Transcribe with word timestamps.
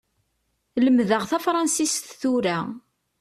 Lemmdeɣ 0.83 1.23
tafransist 1.29 2.05
tura. 2.21 2.57